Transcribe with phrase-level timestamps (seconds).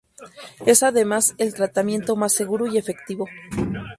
[0.65, 3.27] Es además el tratamiento más seguro y efectivo.